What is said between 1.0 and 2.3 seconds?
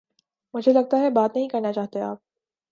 ہے بات نہیں کرنا چاہتے آپ